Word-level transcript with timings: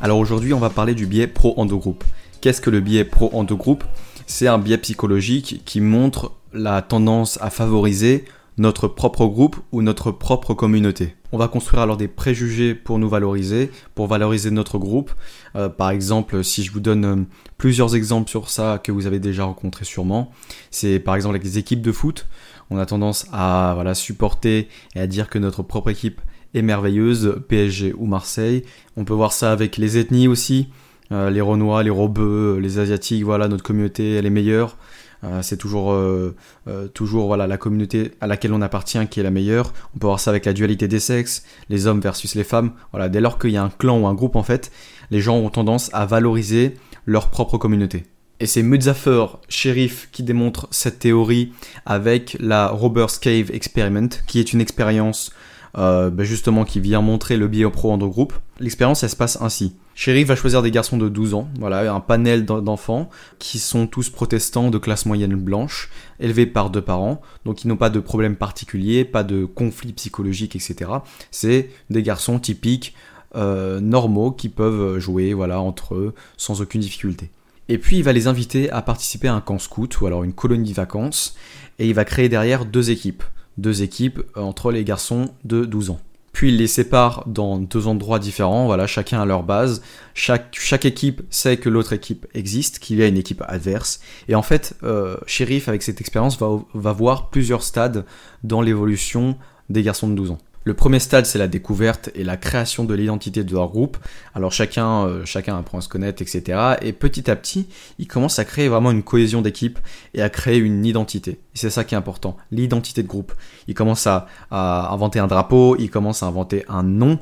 Alors 0.00 0.18
aujourd'hui, 0.18 0.54
on 0.54 0.58
va 0.58 0.70
parler 0.70 0.94
du 0.94 1.06
biais 1.06 1.26
pro-endogroupe. 1.26 2.04
Qu'est-ce 2.40 2.60
que 2.60 2.70
le 2.70 2.80
biais 2.80 3.04
pro-endogroupe? 3.04 3.84
C'est 4.26 4.46
un 4.46 4.58
biais 4.58 4.78
psychologique 4.78 5.62
qui 5.64 5.80
montre 5.80 6.32
la 6.52 6.80
tendance 6.80 7.38
à 7.42 7.50
favoriser 7.50 8.24
notre 8.58 8.88
propre 8.88 9.26
groupe 9.26 9.56
ou 9.72 9.82
notre 9.82 10.10
propre 10.10 10.54
communauté. 10.54 11.14
On 11.32 11.38
va 11.38 11.48
construire 11.48 11.82
alors 11.82 11.96
des 11.96 12.08
préjugés 12.08 12.74
pour 12.74 12.98
nous 12.98 13.08
valoriser, 13.08 13.70
pour 13.94 14.06
valoriser 14.06 14.50
notre 14.50 14.78
groupe. 14.78 15.10
Euh, 15.54 15.68
par 15.68 15.90
exemple, 15.90 16.42
si 16.42 16.62
je 16.62 16.72
vous 16.72 16.80
donne 16.80 17.04
euh, 17.04 17.16
plusieurs 17.58 17.94
exemples 17.94 18.30
sur 18.30 18.48
ça 18.48 18.80
que 18.82 18.92
vous 18.92 19.06
avez 19.06 19.18
déjà 19.18 19.44
rencontrés 19.44 19.84
sûrement, 19.84 20.30
c'est 20.70 20.98
par 20.98 21.16
exemple 21.16 21.34
avec 21.34 21.44
les 21.44 21.58
équipes 21.58 21.82
de 21.82 21.92
foot. 21.92 22.26
On 22.70 22.78
a 22.78 22.86
tendance 22.86 23.26
à 23.32 23.72
voilà, 23.74 23.94
supporter 23.94 24.68
et 24.94 25.00
à 25.00 25.06
dire 25.06 25.28
que 25.28 25.38
notre 25.38 25.62
propre 25.62 25.90
équipe 25.90 26.20
est 26.54 26.62
merveilleuse, 26.62 27.42
PSG 27.48 27.94
ou 27.96 28.06
Marseille. 28.06 28.64
On 28.96 29.04
peut 29.04 29.14
voir 29.14 29.32
ça 29.32 29.52
avec 29.52 29.76
les 29.76 29.98
ethnies 29.98 30.28
aussi. 30.28 30.68
Euh, 31.12 31.30
les 31.30 31.40
Renois, 31.40 31.82
les 31.82 31.90
Robeux, 31.90 32.58
les 32.60 32.78
Asiatiques, 32.78 33.24
voilà, 33.24 33.46
notre 33.46 33.62
communauté, 33.62 34.14
elle 34.14 34.26
est 34.26 34.30
meilleure. 34.30 34.76
Euh, 35.24 35.42
c'est 35.42 35.56
toujours, 35.56 35.92
euh, 35.92 36.34
euh, 36.68 36.88
toujours 36.88 37.26
voilà, 37.26 37.46
la 37.46 37.56
communauté 37.56 38.12
à 38.20 38.26
laquelle 38.26 38.52
on 38.52 38.62
appartient 38.62 39.04
qui 39.08 39.20
est 39.20 39.22
la 39.22 39.30
meilleure. 39.30 39.72
On 39.94 39.98
peut 39.98 40.06
voir 40.06 40.20
ça 40.20 40.30
avec 40.30 40.44
la 40.44 40.52
dualité 40.52 40.88
des 40.88 41.00
sexes, 41.00 41.44
les 41.68 41.86
hommes 41.86 42.00
versus 42.00 42.34
les 42.34 42.44
femmes. 42.44 42.72
Voilà, 42.92 43.08
dès 43.08 43.20
lors 43.20 43.38
qu'il 43.38 43.50
y 43.50 43.56
a 43.56 43.62
un 43.62 43.70
clan 43.70 44.00
ou 44.00 44.06
un 44.06 44.14
groupe, 44.14 44.36
en 44.36 44.42
fait, 44.42 44.70
les 45.10 45.20
gens 45.20 45.36
ont 45.36 45.50
tendance 45.50 45.90
à 45.92 46.06
valoriser 46.06 46.74
leur 47.06 47.30
propre 47.30 47.58
communauté. 47.58 48.04
Et 48.38 48.46
c'est 48.46 48.62
Mutzafer, 48.62 49.26
shérif, 49.48 50.10
qui 50.12 50.22
démontre 50.22 50.68
cette 50.70 50.98
théorie 50.98 51.52
avec 51.86 52.36
la 52.38 52.68
Robert's 52.68 53.18
Cave 53.18 53.50
Experiment, 53.50 54.08
qui 54.26 54.40
est 54.40 54.52
une 54.52 54.60
expérience 54.60 55.32
ben 55.74 56.22
justement 56.22 56.64
qui 56.64 56.80
vient 56.80 57.02
montrer 57.02 57.36
le 57.36 57.48
biais 57.48 57.68
pro 57.68 57.96
groupe. 57.98 58.32
L'expérience, 58.60 59.02
elle 59.02 59.10
se 59.10 59.16
passe 59.16 59.38
ainsi. 59.42 59.74
Shérif 59.98 60.28
va 60.28 60.36
choisir 60.36 60.60
des 60.60 60.70
garçons 60.70 60.98
de 60.98 61.08
12 61.08 61.32
ans, 61.32 61.48
voilà, 61.58 61.90
un 61.90 62.00
panel 62.00 62.44
d'enfants 62.44 63.08
qui 63.38 63.58
sont 63.58 63.86
tous 63.86 64.10
protestants 64.10 64.70
de 64.70 64.76
classe 64.76 65.06
moyenne 65.06 65.34
blanche, 65.36 65.88
élevés 66.20 66.44
par 66.44 66.68
deux 66.68 66.82
parents, 66.82 67.22
donc 67.46 67.64
ils 67.64 67.68
n'ont 67.68 67.78
pas 67.78 67.88
de 67.88 67.98
problème 67.98 68.36
particulier, 68.36 69.06
pas 69.06 69.24
de 69.24 69.46
conflit 69.46 69.94
psychologique, 69.94 70.54
etc. 70.54 70.90
C'est 71.30 71.70
des 71.88 72.02
garçons 72.02 72.38
typiques, 72.38 72.94
euh, 73.36 73.80
normaux, 73.80 74.32
qui 74.32 74.50
peuvent 74.50 74.98
jouer, 74.98 75.32
voilà, 75.32 75.62
entre 75.62 75.94
eux, 75.94 76.14
sans 76.36 76.60
aucune 76.60 76.82
difficulté. 76.82 77.30
Et 77.70 77.78
puis 77.78 77.96
il 77.96 78.02
va 78.02 78.12
les 78.12 78.26
inviter 78.26 78.70
à 78.70 78.82
participer 78.82 79.28
à 79.28 79.34
un 79.34 79.40
camp 79.40 79.58
scout 79.58 79.98
ou 80.02 80.06
alors 80.06 80.24
une 80.24 80.34
colonie 80.34 80.70
de 80.72 80.74
vacances, 80.74 81.36
et 81.78 81.88
il 81.88 81.94
va 81.94 82.04
créer 82.04 82.28
derrière 82.28 82.66
deux 82.66 82.90
équipes, 82.90 83.22
deux 83.56 83.82
équipes 83.82 84.22
entre 84.36 84.72
les 84.72 84.84
garçons 84.84 85.30
de 85.44 85.64
12 85.64 85.88
ans 85.88 86.00
puis 86.36 86.50
ils 86.50 86.58
les 86.58 86.66
séparent 86.66 87.24
dans 87.26 87.56
deux 87.56 87.86
endroits 87.86 88.18
différents, 88.18 88.66
voilà, 88.66 88.86
chacun 88.86 89.22
à 89.22 89.24
leur 89.24 89.42
base. 89.42 89.80
Chaque, 90.12 90.84
équipe 90.84 91.22
sait 91.30 91.56
que 91.56 91.70
l'autre 91.70 91.94
équipe 91.94 92.26
existe, 92.34 92.78
qu'il 92.78 92.98
y 92.98 93.02
a 93.02 93.06
une 93.06 93.16
équipe 93.16 93.42
adverse. 93.48 94.00
Et 94.28 94.34
en 94.34 94.42
fait, 94.42 94.76
euh, 94.82 95.16
Sheriff, 95.26 95.66
avec 95.66 95.82
cette 95.82 95.98
expérience, 96.02 96.38
va, 96.38 96.62
va 96.74 96.92
voir 96.92 97.30
plusieurs 97.30 97.62
stades 97.62 98.04
dans 98.44 98.60
l'évolution 98.60 99.38
des 99.70 99.82
garçons 99.82 100.08
de 100.08 100.14
12 100.14 100.32
ans. 100.32 100.38
Le 100.66 100.74
premier 100.74 100.98
stade, 100.98 101.26
c'est 101.26 101.38
la 101.38 101.46
découverte 101.46 102.10
et 102.16 102.24
la 102.24 102.36
création 102.36 102.82
de 102.82 102.92
l'identité 102.92 103.44
de 103.44 103.54
leur 103.54 103.68
groupe. 103.68 103.98
Alors 104.34 104.50
chacun, 104.50 105.06
euh, 105.06 105.24
chacun 105.24 105.56
apprend 105.56 105.78
à 105.78 105.80
se 105.80 105.88
connaître, 105.88 106.22
etc. 106.22 106.58
Et 106.82 106.92
petit 106.92 107.30
à 107.30 107.36
petit, 107.36 107.68
ils 108.00 108.08
commencent 108.08 108.40
à 108.40 108.44
créer 108.44 108.66
vraiment 108.66 108.90
une 108.90 109.04
cohésion 109.04 109.42
d'équipe 109.42 109.78
et 110.12 110.22
à 110.22 110.28
créer 110.28 110.58
une 110.58 110.84
identité. 110.84 111.30
Et 111.30 111.38
c'est 111.54 111.70
ça 111.70 111.84
qui 111.84 111.94
est 111.94 111.96
important, 111.96 112.36
l'identité 112.50 113.04
de 113.04 113.06
groupe. 113.06 113.32
Ils 113.68 113.74
commencent 113.74 114.08
à, 114.08 114.26
inventer 114.50 115.20
un 115.20 115.28
drapeau, 115.28 115.76
ils 115.78 115.88
commencent 115.88 116.24
à 116.24 116.26
inventer 116.26 116.64
un 116.68 116.82
nom. 116.82 117.20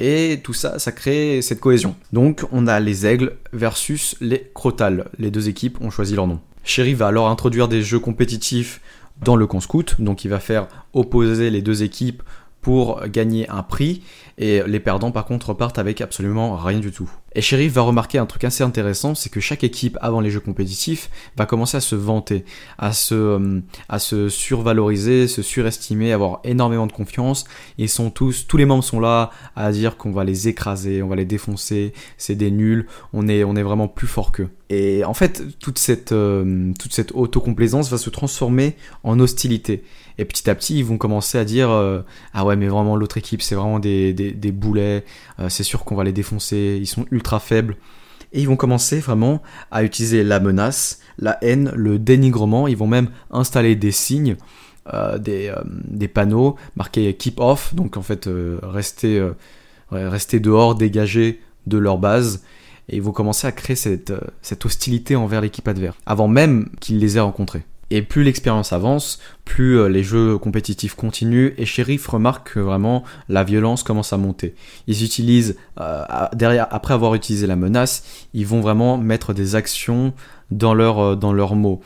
Et 0.00 0.40
tout 0.42 0.54
ça, 0.54 0.78
ça 0.78 0.90
crée 0.90 1.42
cette 1.42 1.60
cohésion. 1.60 1.96
Donc 2.14 2.46
on 2.50 2.66
a 2.66 2.80
les 2.80 3.04
aigles 3.04 3.36
versus 3.52 4.16
les 4.22 4.50
crotales. 4.54 5.10
Les 5.18 5.30
deux 5.30 5.50
équipes 5.50 5.82
ont 5.82 5.90
choisi 5.90 6.14
leur 6.14 6.26
nom. 6.26 6.40
Chéri 6.64 6.94
va 6.94 7.08
alors 7.08 7.28
introduire 7.28 7.68
des 7.68 7.82
jeux 7.82 8.00
compétitifs 8.00 8.80
dans 9.22 9.36
le 9.36 9.46
camp 9.46 9.60
scout. 9.60 9.96
Donc 9.98 10.24
il 10.24 10.28
va 10.28 10.40
faire 10.40 10.66
opposer 10.94 11.50
les 11.50 11.60
deux 11.60 11.82
équipes 11.82 12.22
pour 12.66 13.06
gagner 13.06 13.48
un 13.48 13.62
prix 13.62 14.02
et 14.38 14.60
les 14.66 14.80
perdants 14.80 15.12
par 15.12 15.24
contre 15.24 15.50
repartent 15.50 15.78
avec 15.78 16.00
absolument 16.00 16.56
rien 16.56 16.80
du 16.80 16.90
tout. 16.90 17.08
Et 17.36 17.42
Sheriff 17.42 17.74
va 17.74 17.82
remarquer 17.82 18.16
un 18.16 18.24
truc 18.24 18.44
assez 18.44 18.64
intéressant, 18.64 19.14
c'est 19.14 19.28
que 19.28 19.40
chaque 19.40 19.62
équipe 19.62 19.98
avant 20.00 20.20
les 20.20 20.30
jeux 20.30 20.40
compétitifs 20.40 21.10
va 21.36 21.44
commencer 21.44 21.76
à 21.76 21.80
se 21.82 21.94
vanter, 21.94 22.46
à 22.78 22.94
se, 22.94 23.14
euh, 23.14 23.60
à 23.90 23.98
se 23.98 24.30
survaloriser, 24.30 25.28
se 25.28 25.42
surestimer, 25.42 26.14
avoir 26.14 26.40
énormément 26.44 26.86
de 26.86 26.92
confiance. 26.92 27.44
Ils 27.76 27.90
sont 27.90 28.08
tous, 28.08 28.46
tous 28.46 28.56
les 28.56 28.64
membres 28.64 28.82
sont 28.82 29.00
là 29.00 29.30
à 29.54 29.70
dire 29.70 29.98
qu'on 29.98 30.12
va 30.12 30.24
les 30.24 30.48
écraser, 30.48 31.02
on 31.02 31.08
va 31.08 31.16
les 31.16 31.26
défoncer, 31.26 31.92
c'est 32.16 32.36
des 32.36 32.50
nuls, 32.50 32.86
on 33.12 33.28
est, 33.28 33.44
on 33.44 33.54
est 33.54 33.62
vraiment 33.62 33.86
plus 33.86 34.06
fort 34.06 34.32
qu'eux. 34.32 34.48
Et 34.68 35.04
en 35.04 35.14
fait, 35.14 35.44
toute 35.60 35.78
cette, 35.78 36.12
euh, 36.12 36.72
toute 36.80 36.92
cette 36.94 37.12
autocomplaisance 37.12 37.90
va 37.90 37.98
se 37.98 38.10
transformer 38.10 38.76
en 39.04 39.20
hostilité. 39.20 39.84
Et 40.18 40.24
petit 40.24 40.48
à 40.48 40.54
petit, 40.54 40.78
ils 40.78 40.84
vont 40.84 40.96
commencer 40.96 41.36
à 41.36 41.44
dire 41.44 41.70
euh, 41.70 42.00
Ah 42.32 42.46
ouais, 42.46 42.56
mais 42.56 42.66
vraiment, 42.66 42.96
l'autre 42.96 43.18
équipe, 43.18 43.42
c'est 43.42 43.54
vraiment 43.54 43.78
des, 43.78 44.14
des, 44.14 44.52
boulets, 44.52 45.04
c'est 45.48 45.62
sûr 45.62 45.84
qu'on 45.84 45.94
va 45.94 46.02
les 46.02 46.12
défoncer, 46.12 46.78
ils 46.80 46.86
sont 46.86 47.04
ultra 47.10 47.25
faibles. 47.38 47.76
Et 48.32 48.40
ils 48.40 48.48
vont 48.48 48.56
commencer 48.56 48.98
vraiment 48.98 49.42
à 49.70 49.84
utiliser 49.84 50.24
la 50.24 50.40
menace, 50.40 51.00
la 51.18 51.38
haine, 51.42 51.70
le 51.74 51.98
dénigrement. 51.98 52.68
Ils 52.68 52.76
vont 52.76 52.86
même 52.86 53.08
installer 53.30 53.76
des 53.76 53.92
signes, 53.92 54.36
euh, 54.92 55.18
des, 55.18 55.52
des, 55.64 56.08
panneaux 56.08 56.56
marqués 56.76 57.14
Keep 57.14 57.40
Off, 57.40 57.74
donc 57.74 57.96
en 57.96 58.02
fait, 58.02 58.28
rester, 58.62 59.26
rester 59.90 60.40
dehors, 60.40 60.74
dégagés 60.74 61.40
de 61.66 61.78
leur 61.78 61.98
base 61.98 62.42
et 62.88 62.96
ils 62.96 63.02
vont 63.02 63.12
commencer 63.12 63.46
à 63.46 63.52
créer 63.52 63.76
cette, 63.76 64.12
cette 64.42 64.64
hostilité 64.64 65.16
envers 65.16 65.40
l'équipe 65.40 65.66
adverse, 65.66 65.96
avant 66.06 66.28
même 66.28 66.68
qu'ils 66.80 66.98
les 66.98 67.16
aient 67.16 67.20
rencontrés. 67.20 67.64
Et 67.90 68.02
plus 68.02 68.24
l'expérience 68.24 68.72
avance, 68.72 69.20
plus 69.44 69.78
euh, 69.78 69.88
les 69.88 70.02
jeux 70.02 70.38
compétitifs 70.38 70.94
continuent, 70.94 71.52
et 71.56 71.64
Sheriff 71.64 72.08
remarque 72.08 72.54
que 72.54 72.60
vraiment 72.60 73.04
la 73.28 73.44
violence 73.44 73.84
commence 73.84 74.12
à 74.12 74.16
monter. 74.16 74.56
Ils 74.88 75.04
utilisent, 75.04 75.56
euh, 75.80 76.04
derrière, 76.34 76.66
après 76.72 76.94
avoir 76.94 77.14
utilisé 77.14 77.46
la 77.46 77.54
menace, 77.54 78.26
ils 78.34 78.46
vont 78.46 78.60
vraiment 78.60 78.98
mettre 78.98 79.32
des 79.32 79.54
actions 79.54 80.12
dans, 80.50 80.74
leur, 80.74 80.98
euh, 80.98 81.32
leurs 81.32 81.54
mots. 81.54 81.80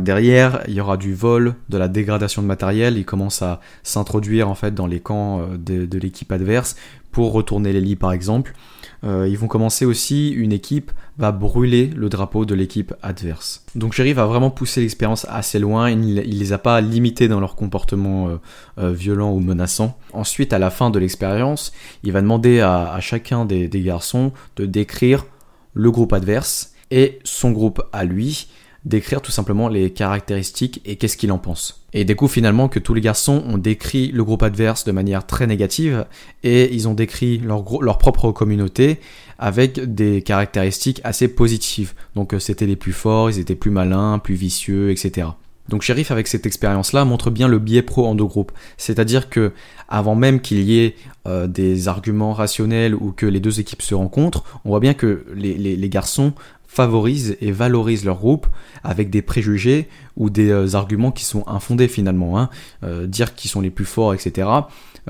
derrière, 0.00 0.62
il 0.68 0.74
y 0.74 0.80
aura 0.80 0.96
du 0.96 1.14
vol, 1.14 1.54
de 1.68 1.78
la 1.78 1.88
dégradation 1.88 2.42
de 2.42 2.46
matériel, 2.46 2.96
ils 2.96 3.04
commencent 3.04 3.42
à 3.42 3.60
s'introduire 3.82 4.48
en 4.48 4.54
fait 4.54 4.74
dans 4.74 4.86
les 4.86 5.00
camps 5.00 5.42
de 5.58 5.98
l'équipe 5.98 6.30
adverse 6.30 6.76
pour 7.10 7.32
retourner 7.32 7.72
les 7.72 7.80
lits 7.80 7.96
par 7.96 8.12
exemple. 8.12 8.54
Euh, 9.02 9.26
ils 9.28 9.38
vont 9.38 9.46
commencer 9.46 9.86
aussi, 9.86 10.30
une 10.30 10.52
équipe 10.52 10.92
va 11.16 11.32
brûler 11.32 11.86
le 11.86 12.08
drapeau 12.10 12.44
de 12.44 12.54
l'équipe 12.54 12.92
adverse. 13.02 13.64
Donc 13.74 13.94
Jerry 13.94 14.12
va 14.12 14.26
vraiment 14.26 14.50
pousser 14.50 14.82
l'expérience 14.82 15.26
assez 15.30 15.58
loin, 15.58 15.90
il, 15.90 16.14
ne 16.14 16.20
les 16.20 16.52
a 16.52 16.58
pas 16.58 16.80
limités 16.80 17.28
dans 17.28 17.40
leur 17.40 17.56
comportement 17.56 18.28
euh, 18.28 18.36
euh, 18.78 18.92
violent 18.92 19.32
ou 19.32 19.40
menaçant. 19.40 19.98
Ensuite, 20.12 20.52
à 20.52 20.58
la 20.58 20.70
fin 20.70 20.90
de 20.90 20.98
l'expérience, 20.98 21.72
il 22.02 22.12
va 22.12 22.20
demander 22.20 22.60
à, 22.60 22.98
chacun 23.00 23.44
des 23.46 23.68
garçons 23.80 24.32
de 24.56 24.66
décrire 24.66 25.24
le 25.72 25.90
groupe 25.90 26.12
adverse 26.12 26.74
et 26.90 27.20
son 27.24 27.52
groupe 27.52 27.82
à 27.92 28.04
lui, 28.04 28.48
d'écrire 28.84 29.20
tout 29.20 29.30
simplement 29.30 29.68
les 29.68 29.90
caractéristiques 29.90 30.80
et 30.84 30.96
qu'est-ce 30.96 31.16
qu'il 31.16 31.32
en 31.32 31.38
pense. 31.38 31.84
Et 31.92 32.04
découvre 32.04 32.32
finalement 32.32 32.68
que 32.68 32.78
tous 32.78 32.94
les 32.94 33.00
garçons 33.00 33.42
ont 33.46 33.58
décrit 33.58 34.10
le 34.12 34.24
groupe 34.24 34.42
adverse 34.42 34.84
de 34.84 34.92
manière 34.92 35.26
très 35.26 35.46
négative 35.46 36.06
et 36.44 36.72
ils 36.72 36.88
ont 36.88 36.94
décrit 36.94 37.38
leur, 37.38 37.98
propre 37.98 38.30
communauté 38.32 39.00
avec 39.38 39.80
des 39.80 40.22
caractéristiques 40.22 41.00
assez 41.04 41.28
positives. 41.28 41.92
Donc 42.14 42.32
euh, 42.34 42.38
c'était 42.38 42.66
les 42.66 42.76
plus 42.76 42.92
forts, 42.92 43.30
ils 43.30 43.38
étaient 43.38 43.54
plus 43.54 43.70
malins, 43.70 44.18
plus 44.18 44.34
vicieux, 44.34 44.90
etc. 44.90 45.28
Donc 45.68 45.82
Sheriff 45.82 46.10
avec 46.10 46.26
cette 46.26 46.46
expérience-là 46.46 47.04
montre 47.04 47.30
bien 47.30 47.46
le 47.46 47.58
biais 47.58 47.82
pro 47.82 48.06
en 48.06 48.14
deux 48.14 48.24
groupes, 48.24 48.50
c'est-à-dire 48.76 49.28
que 49.28 49.52
avant 49.88 50.14
même 50.14 50.40
qu'il 50.40 50.60
y 50.62 50.80
ait 50.80 50.96
euh, 51.28 51.46
des 51.46 51.86
arguments 51.86 52.32
rationnels 52.32 52.94
ou 52.94 53.12
que 53.12 53.26
les 53.26 53.40
deux 53.40 53.60
équipes 53.60 53.82
se 53.82 53.94
rencontrent, 53.94 54.44
on 54.64 54.70
voit 54.70 54.80
bien 54.80 54.94
que 54.94 55.26
les 55.34 55.88
garçons 55.88 56.32
favorisent 56.70 57.36
et 57.40 57.50
valorisent 57.50 58.04
leur 58.04 58.18
groupe 58.18 58.46
avec 58.84 59.10
des 59.10 59.22
préjugés 59.22 59.88
ou 60.16 60.30
des 60.30 60.50
euh, 60.50 60.76
arguments 60.76 61.10
qui 61.10 61.24
sont 61.24 61.42
infondés 61.48 61.88
finalement. 61.88 62.38
Hein. 62.38 62.48
Euh, 62.84 63.08
dire 63.08 63.34
qu'ils 63.34 63.50
sont 63.50 63.60
les 63.60 63.70
plus 63.70 63.84
forts, 63.84 64.14
etc. 64.14 64.48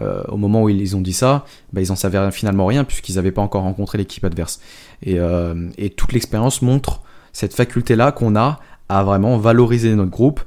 Euh, 0.01 0.23
au 0.29 0.39
moment 0.39 0.63
où 0.63 0.71
ils 0.71 0.97
ont 0.97 1.03
dit 1.03 1.13
ça, 1.13 1.45
bah, 1.75 1.83
ils 1.83 1.93
en 1.93 1.97
savaient 1.97 2.31
finalement 2.31 2.65
rien 2.65 2.85
puisqu'ils 2.85 3.17
n'avaient 3.17 3.31
pas 3.31 3.43
encore 3.43 3.63
rencontré 3.63 3.99
l'équipe 3.99 4.25
adverse. 4.25 4.59
Et, 5.03 5.19
et 5.79 5.91
toute 5.91 6.13
l'expérience 6.13 6.63
montre 6.63 7.03
cette 7.33 7.55
faculté-là 7.55 8.13
qu'on 8.13 8.37
a 8.37 8.61
à 8.89 9.03
vraiment 9.03 9.39
valoriser 9.39 9.95
notre 9.95 10.11
groupe 10.11 10.41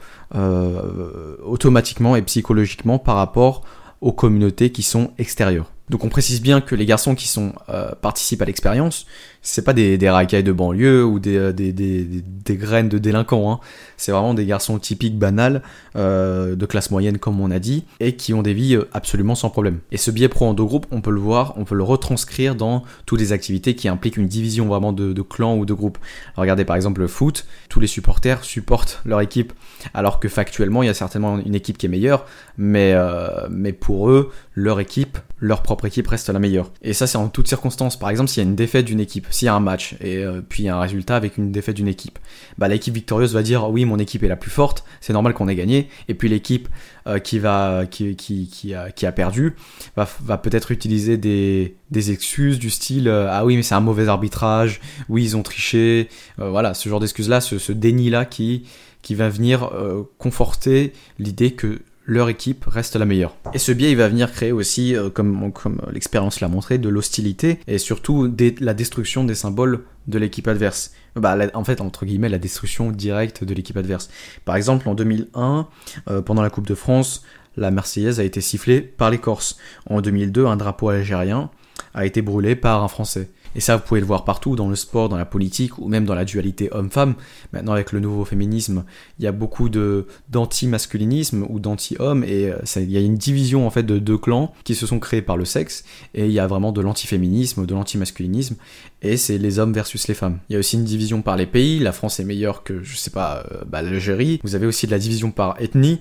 automatiquement 1.44 2.16
et 2.16 2.22
psychologiquement 2.22 3.00
par 3.00 3.16
rapport 3.16 3.64
aux 4.02 4.12
communautés 4.12 4.72
qui 4.72 4.84
sont 4.84 5.12
extérieures. 5.18 5.72
Donc 5.90 6.04
on 6.04 6.10
précise 6.10 6.40
bien 6.40 6.62
que 6.62 6.76
les 6.76 6.86
garçons 6.86 7.16
qui 7.16 7.28
sont, 7.28 7.54
participent 8.02 8.44
à 8.44 8.46
l'expérience, 8.46 9.08
c'est 9.44 9.64
pas 9.64 9.74
des, 9.74 9.98
des 9.98 10.10
racailles 10.10 10.44
de 10.44 10.52
banlieue 10.52 11.06
ou 11.06 11.20
des, 11.20 11.54
des, 11.54 11.72
des, 11.74 12.04
des 12.04 12.56
graines 12.56 12.90
de 12.90 12.98
délinquants. 12.98 13.52
Hein. 13.52 13.60
C'est 13.98 14.12
vraiment 14.12 14.34
des 14.34 14.46
garçons 14.46 14.80
typiques, 14.80 15.18
banals, 15.20 15.62
euh, 15.96 16.56
de 16.56 16.66
classe 16.66 16.92
moyenne 16.92 17.18
comme 17.18 17.40
on 17.40 17.52
a 17.52 17.60
dit, 17.60 17.86
et 18.00 18.16
qui 18.16 18.34
ont 18.34 18.42
des 18.42 18.54
vies 18.54 18.78
absolument 18.94 19.36
sans 19.36 19.50
problème. 19.50 19.80
Et 19.92 19.98
ce 19.98 20.12
biais 20.12 20.30
pro-endo 20.30 20.66
groupe, 20.66 20.88
on 20.92 21.02
peut 21.02 21.12
le 21.12 21.20
voir, 21.20 21.54
on 21.58 21.66
peut 21.66 21.76
le 21.76 21.84
retranscrire 21.84 22.56
dans 22.56 22.84
toutes 23.06 23.20
les 23.20 23.32
activités 23.32 23.76
qui 23.76 23.88
impliquent 23.88 24.18
une 24.18 24.28
division 24.28 24.66
vraiment 24.66 24.94
de, 24.94 25.22
clans 25.22 25.56
ou 25.56 25.66
de 25.66 25.74
groupes. 25.74 25.98
regardez 26.36 26.66
par 26.66 26.76
exemple 26.76 27.02
le 27.02 27.08
foot, 27.08 27.46
tous 27.70 27.80
les 27.80 27.88
supporters 27.88 28.44
supportent 28.44 29.02
leur 29.06 29.22
équipe, 29.22 29.54
alors 29.94 30.20
que 30.20 30.28
factuellement 30.28 30.84
il 30.84 30.88
y 30.88 30.90
a 30.90 30.94
certainement 30.94 31.38
une 31.40 31.56
équipe 31.56 31.78
qui 31.78 31.86
est 31.86 31.90
meilleure, 31.90 32.26
mais, 32.58 32.94
euh, 32.94 33.48
mais 33.50 33.74
pour 33.74 34.10
eux, 34.10 34.32
leur 34.54 34.80
équipe, 34.80 35.18
leur 35.40 35.62
propre 35.62 35.86
équipe 35.86 36.08
reste 36.08 36.30
la 36.30 36.40
meilleure. 36.40 36.72
Et 36.82 36.94
ça 36.94 37.08
c'est 37.08 37.18
en 37.18 37.28
toutes 37.28 37.48
circonstances. 37.48 37.98
Par 37.98 38.10
exemple 38.10 38.30
s'il 38.30 38.44
y 38.44 38.46
a 38.46 38.50
une 38.50 38.56
défaite 38.56 38.86
d'une 38.86 39.00
équipe, 39.00 39.28
s'il 39.34 39.48
y 39.48 39.50
a 39.50 39.56
un 39.56 39.60
match, 39.60 39.96
et 40.00 40.18
euh, 40.18 40.42
puis 40.48 40.70
un 40.70 40.80
résultat 40.80 41.16
avec 41.16 41.38
une 41.38 41.52
défaite 41.52 41.76
d'une 41.76 41.88
équipe, 41.88 42.20
bah 42.60 42.68
l'équipe 42.68 42.94
victorieuse 42.94 43.34
va 43.34 43.42
dire 43.42 43.68
oui 43.68 43.84
mon 43.84 43.98
équipe 43.98 44.22
est 44.22 44.28
la 44.28 44.36
plus 44.36 44.52
forte, 44.52 44.84
c'est 45.02 45.12
normal 45.12 45.34
qu'on 45.34 45.48
ait 45.48 45.56
gagné, 45.56 45.90
et 46.08 46.14
puis 46.14 46.30
l'équipe 46.30 46.70
euh, 47.08 47.18
qui, 47.18 47.40
a, 47.44 49.12
perdu 49.12 49.56
va, 49.96 50.38
peut-être 50.38 50.72
utiliser 50.72 51.18
des, 51.18 51.76
excuses 52.12 52.60
du 52.60 52.70
style 52.70 53.08
euh, 53.08 53.28
ah 53.30 53.44
oui 53.44 53.56
mais 53.56 53.64
c'est 53.64 53.76
un 53.76 53.80
mauvais 53.80 54.08
arbitrage, 54.08 54.82
oui 55.10 55.24
ils 55.24 55.36
ont 55.36 55.44
triché, 55.44 56.10
voilà 56.38 56.76
ce 56.76 56.88
genre 56.88 57.00
d'excuses 57.00 57.30
là, 57.30 57.42
ce, 57.42 57.58
ce 57.58 57.72
déni 57.72 58.12
là 58.12 58.26
qui, 58.26 58.68
qui 59.02 59.16
va 59.16 59.30
venir 59.30 59.72
conforter 60.20 60.94
l'idée 61.18 61.54
que 61.54 61.82
leur 62.06 62.30
équipe 62.30 62.66
reste 62.66 62.96
la 62.96 63.06
meilleure. 63.06 63.36
Et 63.54 63.60
ce 63.60 63.72
biais, 63.72 63.92
il 63.92 63.98
va 63.98 64.10
venir 64.10 64.32
créer 64.32 64.52
aussi, 64.52 64.96
comme, 65.14 65.52
comme 65.54 65.82
l'expérience 65.92 66.42
l'a 66.42 66.48
montré, 66.48 66.78
de 66.78 66.90
l'hostilité 66.90 67.60
et 67.68 67.78
surtout 67.78 68.28
des, 68.28 68.56
la 68.60 68.74
destruction 68.74 69.24
des 69.24 69.36
symboles 69.36 69.86
de 70.08 70.20
l'équipe 70.20 70.48
adverse. 70.48 70.92
Bah, 71.16 71.38
en 71.54 71.64
fait, 71.64 71.82
entre 71.82 72.06
guillemets, 72.06 72.30
la 72.30 72.40
destruction 72.40 72.92
directe 72.92 73.44
de 73.44 73.54
l'équipe 73.54 73.78
adverse. 73.78 74.10
Par 74.46 74.56
exemple, 74.56 74.90
en 74.90 74.96
2001, 74.96 75.68
euh, 76.10 76.22
pendant 76.22 76.42
la 76.42 76.50
Coupe 76.50 76.68
de 76.68 76.76
France, 76.76 77.24
la 77.56 77.72
Marseillaise 77.72 78.20
a 78.20 78.24
été 78.24 78.42
sifflée 78.42 78.82
par 78.82 79.12
les 79.12 79.20
Corses. 79.20 79.58
En 79.90 80.02
2002, 80.02 80.46
un 80.46 80.58
drapeau 80.58 80.90
algérien 80.90 81.52
a 81.94 82.06
été 82.06 82.22
brûlé 82.22 82.56
par 82.56 82.84
un 82.84 82.88
Français. 82.88 83.30
Et 83.56 83.60
ça, 83.60 83.78
vous 83.78 83.84
pouvez 83.84 84.00
le 84.00 84.06
voir 84.06 84.26
partout, 84.26 84.56
dans 84.56 84.70
le 84.70 84.76
sport, 84.76 85.10
dans 85.10 85.18
la 85.18 85.26
politique, 85.26 85.78
ou 85.78 85.88
même 85.88 86.06
dans 86.06 86.16
la 86.16 86.26
dualité 86.26 86.70
homme-femme. 86.72 87.16
Maintenant, 87.52 87.74
avec 87.74 87.92
le 87.92 88.00
nouveau 88.00 88.26
féminisme, 88.26 88.84
il 89.20 89.26
y 89.26 89.28
a 89.28 89.32
beaucoup 89.32 89.70
de 89.70 90.08
d'anti-masculinisme 90.30 91.46
ou 91.50 91.60
d'anti-homme, 91.60 92.24
et 92.24 92.50
euh, 92.50 92.58
il 92.78 92.92
y 92.92 92.98
a 92.98 93.02
une 93.02 93.16
division 93.16 93.68
en 93.68 93.70
fait 93.70 93.84
de 93.84 94.00
deux 94.00 94.18
clans 94.18 94.54
qui 94.64 94.76
se 94.76 94.86
sont 94.86 95.00
créés 95.00 95.22
par 95.22 95.38
le 95.38 95.46
sexe, 95.46 95.84
et 96.14 96.26
il 96.26 96.32
y 96.32 96.40
a 96.40 96.48
vraiment 96.48 96.72
de 96.72 96.82
l'anti-féminisme, 96.82 97.66
de 97.66 97.74
l'anti-masculinisme, 97.74 98.56
et 99.02 99.18
c'est 99.18 99.38
les 99.38 99.60
hommes 99.60 99.74
versus 99.74 100.08
les 100.08 100.14
femmes. 100.14 100.40
Il 100.50 100.54
y 100.54 100.56
a 100.56 100.60
aussi 100.60 100.78
une 100.78 100.86
division 100.86 101.22
par 101.22 101.36
les 101.36 101.46
pays, 101.46 101.80
la 101.80 101.92
France 101.92 102.20
est 102.20 102.24
meilleure 102.24 102.64
que, 102.64 102.82
je 102.84 102.96
sais 102.96 103.12
pas, 103.12 103.44
euh, 103.52 103.64
bah, 103.68 103.82
l'Algérie. 103.82 104.40
Vous 104.44 104.56
avez 104.56 104.66
aussi 104.66 104.86
de 104.86 104.92
la 104.92 105.00
division 105.00 105.32
par 105.32 105.62
ethnie, 105.62 106.00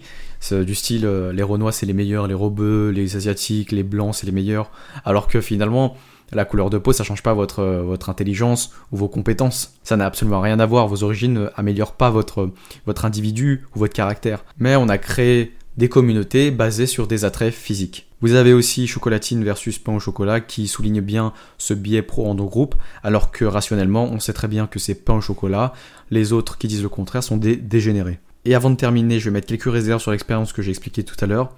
du 0.50 0.75
style 0.75 1.06
euh, 1.06 1.32
les 1.32 1.43
Renois 1.43 1.72
c'est 1.72 1.87
les 1.87 1.93
meilleurs, 1.93 2.26
les 2.26 2.34
Robeux, 2.34 2.90
les 2.90 3.16
Asiatiques, 3.16 3.70
les 3.72 3.84
Blancs 3.84 4.16
c'est 4.16 4.26
les 4.26 4.32
meilleurs, 4.32 4.70
alors 5.05 5.28
que 5.28 5.40
finalement 5.40 5.96
la 6.32 6.44
couleur 6.44 6.70
de 6.70 6.79
peau, 6.79 6.93
ça 6.93 7.05
change 7.05 7.23
pas 7.23 7.34
votre, 7.34 7.61
euh, 7.61 7.82
votre 7.82 8.11
intelligence 8.11 8.73
ou 8.90 8.96
vos 8.96 9.08
compétences. 9.08 9.75
Ça 9.82 9.96
n'a 9.96 10.06
absolument 10.06 10.40
rien 10.40 10.61
à 10.61 10.67
voir. 10.67 10.88
Vos 10.88 11.05
origines 11.05 11.50
n'améliorent 11.56 11.94
pas 11.94 12.11
votre, 12.11 12.50
votre 12.87 13.05
individu 13.05 13.67
ou 13.75 13.81
votre 13.81 13.94
caractère. 13.94 14.44
Mais 14.58 14.76
on 14.76 14.88
a 14.88 14.99
créé 14.99 15.52
des 15.76 15.88
communautés 15.88 16.50
basées 16.50 16.87
sur 16.87 17.06
des 17.06 17.25
attraits 17.25 17.52
physiques. 17.52 18.08
Vous 18.20 18.34
avez 18.34 18.52
aussi 18.52 18.87
chocolatine 18.87 19.43
versus 19.43 19.79
pain 19.79 19.94
au 19.94 20.00
chocolat 20.00 20.40
qui 20.40 20.69
souligne 20.69 21.00
bien 21.00 21.32
ce 21.58 21.75
biais 21.75 22.02
pro-endogroupe, 22.02 22.76
alors 23.02 23.32
que 23.32 23.44
rationnellement, 23.44 24.05
on 24.05 24.20
sait 24.20 24.32
très 24.32 24.49
bien 24.49 24.67
que 24.67 24.79
c'est 24.79 24.94
pain 24.94 25.14
au 25.14 25.20
chocolat. 25.20 25.73
Les 26.11 26.32
autres 26.32 26.56
qui 26.56 26.69
disent 26.69 26.82
le 26.82 26.88
contraire 26.88 27.25
sont 27.25 27.37
des 27.37 27.56
dégénérés. 27.56 28.20
Et 28.44 28.55
avant 28.55 28.70
de 28.70 28.76
terminer, 28.76 29.19
je 29.19 29.25
vais 29.25 29.32
mettre 29.32 29.46
quelques 29.46 29.73
réserves 29.73 30.00
sur 30.00 30.12
l'expérience 30.12 30.52
que 30.52 30.62
j'ai 30.62 30.70
expliquée 30.70 31.05
tout 31.05 31.17
à 31.20 31.26
l'heure. 31.26 31.55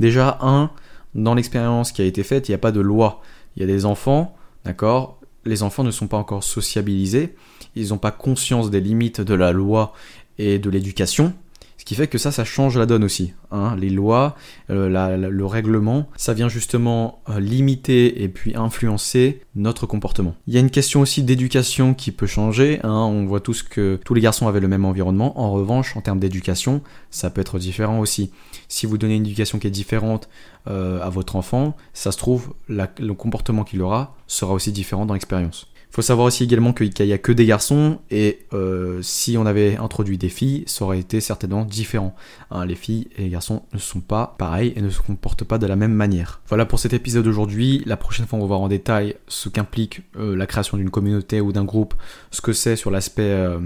Déjà, 0.00 0.38
un, 0.40 0.70
dans 1.14 1.34
l'expérience 1.34 1.92
qui 1.92 2.02
a 2.02 2.04
été 2.04 2.22
faite, 2.22 2.48
il 2.48 2.52
n'y 2.52 2.56
a 2.56 2.58
pas 2.58 2.72
de 2.72 2.80
loi. 2.80 3.20
Il 3.56 3.60
y 3.60 3.62
a 3.64 3.66
des 3.66 3.84
enfants, 3.84 4.36
d'accord? 4.64 5.20
Les 5.44 5.62
enfants 5.62 5.84
ne 5.84 5.90
sont 5.90 6.08
pas 6.08 6.16
encore 6.16 6.44
sociabilisés, 6.44 7.36
ils 7.74 7.88
n'ont 7.88 7.98
pas 7.98 8.10
conscience 8.10 8.70
des 8.70 8.80
limites 8.80 9.20
de 9.20 9.34
la 9.34 9.52
loi 9.52 9.92
et 10.38 10.58
de 10.58 10.70
l'éducation, 10.70 11.34
ce 11.78 11.84
qui 11.84 11.94
fait 11.94 12.08
que 12.08 12.18
ça, 12.18 12.32
ça 12.32 12.44
change 12.44 12.78
la 12.78 12.86
donne 12.86 13.04
aussi. 13.04 13.34
Hein. 13.50 13.76
Les 13.76 13.90
lois, 13.90 14.36
euh, 14.70 15.16
le 15.16 15.46
règlement, 15.46 16.08
ça 16.16 16.32
vient 16.32 16.48
justement 16.48 17.20
euh, 17.28 17.38
limiter 17.38 18.22
et 18.22 18.28
puis 18.28 18.56
influencer 18.56 19.42
notre 19.54 19.86
comportement. 19.86 20.34
Il 20.46 20.54
y 20.54 20.56
a 20.56 20.60
une 20.60 20.70
question 20.70 21.00
aussi 21.00 21.22
d'éducation 21.22 21.94
qui 21.94 22.12
peut 22.12 22.26
changer. 22.26 22.80
Hein. 22.82 22.90
On 22.90 23.26
voit 23.26 23.40
tous 23.40 23.62
que 23.62 24.00
tous 24.04 24.14
les 24.14 24.20
garçons 24.20 24.48
avaient 24.48 24.60
le 24.60 24.68
même 24.68 24.84
environnement. 24.84 25.38
En 25.38 25.52
revanche, 25.52 25.96
en 25.96 26.00
termes 26.00 26.18
d'éducation, 26.18 26.80
ça 27.10 27.30
peut 27.30 27.42
être 27.42 27.58
différent 27.58 28.00
aussi. 28.00 28.30
Si 28.68 28.86
vous 28.86 28.96
donnez 28.96 29.16
une 29.16 29.26
éducation 29.26 29.58
qui 29.58 29.66
est 29.66 29.70
différente 29.70 30.28
euh, 30.68 31.00
à 31.02 31.10
votre 31.10 31.36
enfant, 31.36 31.76
ça 31.92 32.10
se 32.10 32.18
trouve, 32.18 32.54
le 32.68 33.12
comportement 33.12 33.64
qu'il 33.64 33.82
aura 33.82 34.16
sera 34.26 34.54
aussi 34.54 34.72
différent 34.72 35.06
dans 35.06 35.14
l'expérience 35.14 35.68
faut 35.96 36.02
savoir 36.02 36.26
aussi 36.26 36.44
également 36.44 36.74
qu'il 36.74 36.90
n'y 37.06 37.12
a 37.14 37.16
que 37.16 37.32
des 37.32 37.46
garçons 37.46 38.00
et 38.10 38.40
euh, 38.52 39.00
si 39.00 39.38
on 39.38 39.46
avait 39.46 39.78
introduit 39.78 40.18
des 40.18 40.28
filles, 40.28 40.62
ça 40.66 40.84
aurait 40.84 40.98
été 40.98 41.22
certainement 41.22 41.64
différent. 41.64 42.14
Hein, 42.50 42.66
les 42.66 42.74
filles 42.74 43.08
et 43.16 43.22
les 43.22 43.28
garçons 43.30 43.62
ne 43.72 43.78
sont 43.78 44.00
pas 44.00 44.34
pareils 44.36 44.74
et 44.76 44.82
ne 44.82 44.90
se 44.90 45.00
comportent 45.00 45.44
pas 45.44 45.56
de 45.56 45.66
la 45.66 45.74
même 45.74 45.94
manière. 45.94 46.42
Voilà 46.48 46.66
pour 46.66 46.80
cet 46.80 46.92
épisode 46.92 47.24
d'aujourd'hui. 47.24 47.82
La 47.86 47.96
prochaine 47.96 48.26
fois, 48.26 48.38
on 48.38 48.42
va 48.42 48.48
voir 48.48 48.60
en 48.60 48.68
détail 48.68 49.14
ce 49.26 49.48
qu'implique 49.48 50.02
euh, 50.18 50.36
la 50.36 50.46
création 50.46 50.76
d'une 50.76 50.90
communauté 50.90 51.40
ou 51.40 51.50
d'un 51.50 51.64
groupe, 51.64 51.94
ce 52.30 52.42
que 52.42 52.52
c'est 52.52 52.76
sur 52.76 52.90
l'aspect 52.90 53.22
euh, 53.22 53.58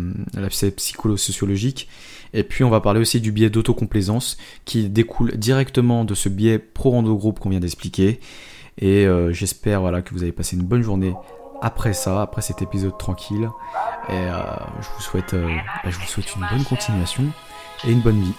psycholo-sociologique. 0.77 1.89
Et 2.33 2.45
puis 2.45 2.63
on 2.63 2.71
va 2.71 2.81
parler 2.81 3.01
aussi 3.01 3.21
du 3.21 3.33
biais 3.33 3.51
d'autocomplaisance 3.51 4.37
qui 4.65 4.89
découle 4.89 5.37
directement 5.37 6.05
de 6.05 6.15
ce 6.15 6.29
biais 6.29 6.61
pro-endo 6.61 7.17
groupe 7.17 7.41
qu'on 7.41 7.51
vient 7.51 7.59
d'expliquer. 7.59 8.21
Et 8.79 9.05
euh, 9.09 9.33
j'espère 9.33 9.81
voilà, 9.81 10.01
que 10.01 10.15
vous 10.15 10.23
avez 10.23 10.31
passé 10.31 10.55
une 10.55 10.63
bonne 10.63 10.83
journée 10.83 11.13
après 11.63 11.93
ça, 11.93 12.23
après 12.23 12.43
cet 12.43 12.63
épisode 12.63 12.97
tranquille. 12.99 13.51
Euh, 14.09 14.13
euh, 14.13 15.57
bah, 15.85 15.91
je 15.91 15.99
vous 15.99 16.07
souhaite 16.07 16.35
une 16.35 16.47
bonne 16.51 16.65
continuation 16.65 17.25
et 17.85 17.93
une 17.93 18.01
bonne 18.01 18.21
vie. 18.21 18.35